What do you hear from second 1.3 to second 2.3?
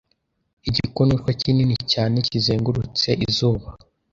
kinini cyane